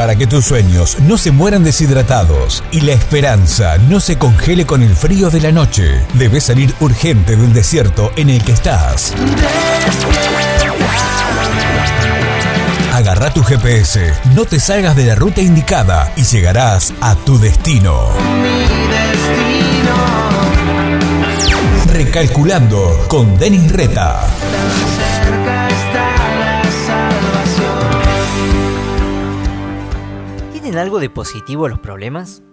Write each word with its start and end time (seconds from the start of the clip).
Para 0.00 0.16
que 0.16 0.26
tus 0.26 0.46
sueños 0.46 0.96
no 1.00 1.18
se 1.18 1.30
mueran 1.30 1.62
deshidratados 1.62 2.64
y 2.70 2.80
la 2.80 2.92
esperanza 2.92 3.76
no 3.76 4.00
se 4.00 4.16
congele 4.16 4.64
con 4.64 4.82
el 4.82 4.96
frío 4.96 5.28
de 5.28 5.42
la 5.42 5.52
noche, 5.52 6.00
debes 6.14 6.44
salir 6.44 6.74
urgente 6.80 7.36
del 7.36 7.52
desierto 7.52 8.10
en 8.16 8.30
el 8.30 8.42
que 8.42 8.52
estás. 8.52 9.12
Agarra 12.94 13.30
tu 13.34 13.44
GPS, 13.44 14.14
no 14.34 14.46
te 14.46 14.58
salgas 14.58 14.96
de 14.96 15.04
la 15.04 15.16
ruta 15.16 15.42
indicada 15.42 16.10
y 16.16 16.22
llegarás 16.22 16.94
a 17.02 17.14
tu 17.14 17.38
destino. 17.38 18.08
Recalculando 21.92 23.04
con 23.06 23.36
Denis 23.36 23.70
Reta. 23.70 24.26
¿Tienen 30.70 30.84
algo 30.84 31.00
de 31.00 31.10
positivo 31.10 31.66
los 31.66 31.80
problemas? 31.80 32.44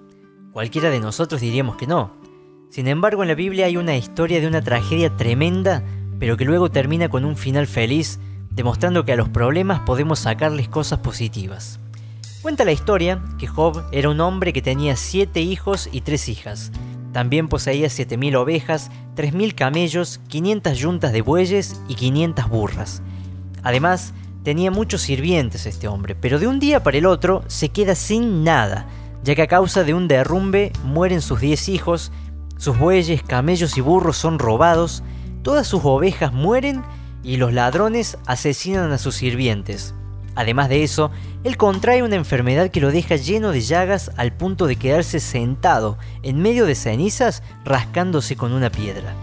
Cualquiera 0.51 0.89
de 0.89 0.99
nosotros 0.99 1.39
diríamos 1.39 1.75
que 1.75 1.85
no. 1.85 2.15
Sin 2.71 2.87
embargo, 2.87 3.21
en 3.21 3.27
la 3.27 3.35
Biblia 3.35 3.67
hay 3.67 3.77
una 3.77 3.95
historia 3.95 4.41
de 4.41 4.47
una 4.47 4.63
tragedia 4.63 5.15
tremenda, 5.15 5.83
pero 6.17 6.35
que 6.35 6.43
luego 6.43 6.71
termina 6.71 7.09
con 7.09 7.25
un 7.25 7.37
final 7.37 7.67
feliz 7.67 8.17
demostrando 8.49 9.05
que 9.05 9.11
a 9.11 9.17
los 9.17 9.29
problemas 9.29 9.81
podemos 9.81 10.17
sacarles 10.17 10.67
cosas 10.67 10.97
positivas. 10.97 11.79
Cuenta 12.41 12.65
la 12.65 12.71
historia 12.71 13.21
que 13.37 13.45
Job 13.45 13.83
era 13.91 14.09
un 14.09 14.19
hombre 14.19 14.51
que 14.51 14.63
tenía 14.63 14.95
siete 14.95 15.41
hijos 15.41 15.87
y 15.91 16.01
tres 16.01 16.27
hijas. 16.27 16.71
También 17.13 17.47
poseía 17.47 17.85
7.000 17.85 18.35
ovejas, 18.35 18.89
3.000 19.15 19.53
camellos, 19.53 20.21
500 20.27 20.75
yuntas 20.75 21.13
de 21.13 21.21
bueyes 21.21 21.79
y 21.87 21.93
500 21.93 22.49
burras. 22.49 23.03
Además, 23.61 24.15
tenía 24.47 24.71
muchos 24.71 25.01
sirvientes 25.01 25.65
este 25.65 25.89
hombre, 25.89 26.15
pero 26.15 26.39
de 26.39 26.47
un 26.47 26.57
día 26.57 26.81
para 26.81 26.97
el 26.97 27.05
otro 27.05 27.43
se 27.47 27.67
queda 27.67 27.95
sin 27.95 28.45
nada, 28.45 28.87
ya 29.21 29.35
que 29.35 29.41
a 29.41 29.47
causa 29.47 29.83
de 29.83 29.93
un 29.93 30.07
derrumbe 30.07 30.71
mueren 30.85 31.21
sus 31.21 31.41
10 31.41 31.67
hijos, 31.67 32.13
sus 32.55 32.79
bueyes, 32.79 33.21
camellos 33.23 33.77
y 33.77 33.81
burros 33.81 34.15
son 34.15 34.39
robados, 34.39 35.03
todas 35.43 35.67
sus 35.67 35.81
ovejas 35.83 36.31
mueren 36.31 36.81
y 37.23 37.35
los 37.35 37.51
ladrones 37.51 38.17
asesinan 38.25 38.93
a 38.93 38.97
sus 38.97 39.15
sirvientes. 39.15 39.93
Además 40.33 40.69
de 40.69 40.81
eso, 40.81 41.11
él 41.43 41.57
contrae 41.57 42.01
una 42.01 42.15
enfermedad 42.15 42.71
que 42.71 42.79
lo 42.79 42.91
deja 42.91 43.17
lleno 43.17 43.51
de 43.51 43.59
llagas 43.59 44.11
al 44.15 44.31
punto 44.31 44.65
de 44.65 44.77
quedarse 44.77 45.19
sentado 45.19 45.97
en 46.23 46.41
medio 46.41 46.65
de 46.65 46.75
cenizas 46.75 47.43
rascándose 47.65 48.37
con 48.37 48.53
una 48.53 48.69
piedra. 48.69 49.13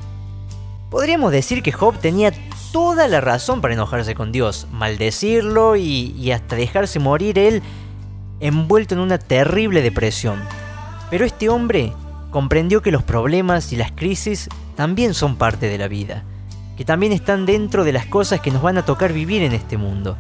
Podríamos 0.91 1.33
decir 1.33 1.62
que 1.62 1.72
Job 1.72 1.97
tenía 1.98 2.31
toda 2.75 3.06
la 3.06 3.20
razón 3.20 3.61
para 3.61 3.75
enojarse 3.75 4.17
con 4.17 4.33
Dios, 4.33 4.67
maldecirlo 4.72 5.77
y, 5.77 6.33
hasta 6.33 6.56
dejarse 6.56 6.98
morir 6.98 7.39
él 7.39 7.62
envuelto 8.41 8.97
en 8.97 9.00
una 9.00 9.16
terrible 9.16 9.81
depresión. 9.81 10.42
Pero 11.08 11.25
este 11.25 11.48
hombre 11.48 11.92
comprendió 12.33 12.83
que 12.83 12.91
los 12.91 13.05
problemas 13.05 13.72
y 13.72 13.77
las 13.77 13.92
crisis 13.92 14.48
también 14.75 15.14
son 15.14 15.36
parte 15.36 15.69
de 15.69 15.78
la 15.78 15.86
vida 15.86 16.25
que 16.77 16.84
también 16.84 17.12
están 17.12 17.47
dentro 17.47 17.84
de 17.84 17.92
las 17.92 18.06
cosas 18.06 18.41
que 18.41 18.50
nos 18.50 18.61
van 18.61 18.77
a 18.77 18.84
tocar 18.84 19.12
vivir 19.12 19.42
en 19.42 19.53
este 19.53 19.77
mundo. 19.77 20.16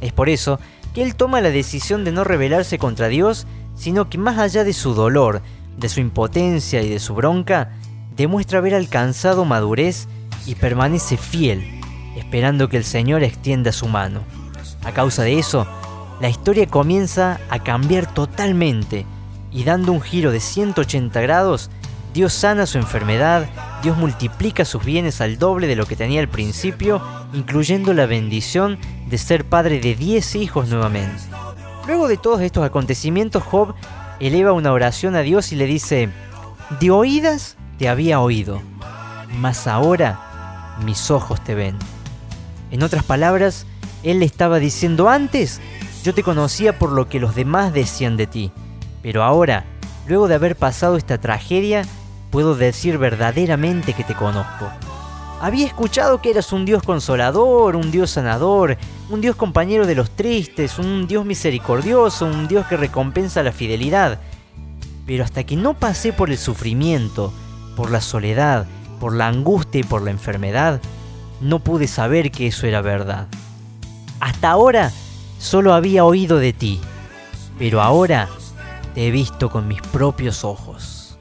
Es 0.00 0.12
por 0.12 0.28
eso 0.28 0.60
que 0.94 1.02
él 1.02 1.16
toma 1.16 1.40
la 1.40 1.50
decisión 1.50 2.04
de 2.04 2.12
no 2.12 2.22
rebelarse 2.22 2.78
contra 2.78 3.08
Dios, 3.08 3.48
sino 3.74 4.08
que 4.08 4.16
más 4.16 4.38
allá 4.38 4.62
de 4.62 4.74
su 4.74 4.94
dolor, 4.94 5.42
de 5.76 5.88
su 5.88 5.98
impotencia 5.98 6.80
y 6.82 6.88
de 6.88 7.00
su 7.00 7.16
bronca, 7.16 7.72
demuestra 8.16 8.60
haber 8.60 8.76
alcanzado 8.76 9.44
madurez 9.44 10.06
y 10.46 10.54
permanece 10.54 11.16
fiel, 11.16 11.75
esperando 12.16 12.68
que 12.68 12.76
el 12.76 12.84
Señor 12.84 13.22
extienda 13.22 13.72
su 13.72 13.86
mano. 13.86 14.22
A 14.84 14.92
causa 14.92 15.22
de 15.22 15.38
eso, 15.38 15.66
la 16.20 16.28
historia 16.28 16.66
comienza 16.66 17.38
a 17.50 17.58
cambiar 17.58 18.12
totalmente 18.12 19.04
y 19.52 19.64
dando 19.64 19.92
un 19.92 20.00
giro 20.00 20.32
de 20.32 20.40
180 20.40 21.20
grados, 21.20 21.70
Dios 22.14 22.32
sana 22.32 22.66
su 22.66 22.78
enfermedad, 22.78 23.46
Dios 23.82 23.96
multiplica 23.96 24.64
sus 24.64 24.84
bienes 24.84 25.20
al 25.20 25.38
doble 25.38 25.66
de 25.66 25.76
lo 25.76 25.86
que 25.86 25.96
tenía 25.96 26.20
al 26.20 26.28
principio, 26.28 27.02
incluyendo 27.34 27.92
la 27.92 28.06
bendición 28.06 28.78
de 29.08 29.18
ser 29.18 29.44
padre 29.44 29.80
de 29.80 29.94
10 29.94 30.36
hijos 30.36 30.68
nuevamente. 30.68 31.22
Luego 31.86 32.08
de 32.08 32.16
todos 32.16 32.40
estos 32.40 32.64
acontecimientos, 32.64 33.42
Job 33.42 33.74
eleva 34.18 34.52
una 34.52 34.72
oración 34.72 35.14
a 35.14 35.20
Dios 35.20 35.52
y 35.52 35.56
le 35.56 35.66
dice, 35.66 36.08
de 36.80 36.90
oídas 36.90 37.56
te 37.78 37.88
había 37.88 38.20
oído, 38.20 38.62
mas 39.38 39.66
ahora 39.66 40.76
mis 40.84 41.10
ojos 41.10 41.42
te 41.44 41.54
ven. 41.54 41.76
En 42.70 42.82
otras 42.82 43.04
palabras, 43.04 43.66
él 44.02 44.20
le 44.20 44.24
estaba 44.26 44.58
diciendo 44.58 45.08
antes, 45.08 45.60
yo 46.02 46.14
te 46.14 46.22
conocía 46.22 46.78
por 46.78 46.92
lo 46.92 47.08
que 47.08 47.20
los 47.20 47.34
demás 47.34 47.72
decían 47.72 48.16
de 48.16 48.26
ti, 48.26 48.52
pero 49.02 49.22
ahora, 49.22 49.64
luego 50.06 50.28
de 50.28 50.34
haber 50.34 50.56
pasado 50.56 50.96
esta 50.96 51.18
tragedia, 51.18 51.82
puedo 52.30 52.54
decir 52.54 52.98
verdaderamente 52.98 53.92
que 53.92 54.04
te 54.04 54.14
conozco. 54.14 54.68
Había 55.40 55.66
escuchado 55.66 56.22
que 56.22 56.30
eras 56.30 56.52
un 56.52 56.64
Dios 56.64 56.82
consolador, 56.82 57.76
un 57.76 57.90
Dios 57.90 58.10
sanador, 58.10 58.78
un 59.10 59.20
Dios 59.20 59.36
compañero 59.36 59.86
de 59.86 59.94
los 59.94 60.10
tristes, 60.10 60.78
un 60.78 61.06
Dios 61.06 61.26
misericordioso, 61.26 62.24
un 62.24 62.48
Dios 62.48 62.66
que 62.66 62.76
recompensa 62.76 63.42
la 63.42 63.52
fidelidad. 63.52 64.18
Pero 65.06 65.24
hasta 65.24 65.44
que 65.44 65.56
no 65.56 65.74
pasé 65.74 66.12
por 66.12 66.30
el 66.30 66.38
sufrimiento, 66.38 67.32
por 67.76 67.90
la 67.90 68.00
soledad, 68.00 68.66
por 68.98 69.14
la 69.14 69.28
angustia 69.28 69.80
y 69.80 69.84
por 69.84 70.02
la 70.02 70.10
enfermedad, 70.10 70.80
no 71.40 71.60
pude 71.60 71.86
saber 71.86 72.30
que 72.30 72.46
eso 72.48 72.66
era 72.66 72.80
verdad. 72.80 73.26
Hasta 74.20 74.50
ahora 74.50 74.92
solo 75.38 75.74
había 75.74 76.04
oído 76.04 76.38
de 76.38 76.52
ti, 76.52 76.80
pero 77.58 77.82
ahora 77.82 78.28
te 78.94 79.06
he 79.06 79.10
visto 79.10 79.50
con 79.50 79.68
mis 79.68 79.80
propios 79.80 80.44
ojos. 80.44 81.18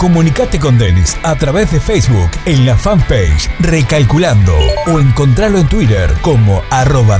Comunicate 0.00 0.60
con 0.60 0.78
Denis 0.78 1.16
a 1.24 1.34
través 1.34 1.72
de 1.72 1.80
Facebook 1.80 2.30
en 2.44 2.64
la 2.64 2.76
fanpage 2.76 3.50
Recalculando 3.58 4.54
o 4.86 5.00
encontralo 5.00 5.58
en 5.58 5.68
Twitter 5.68 6.12
como 6.22 6.62
arroba. 6.70 7.18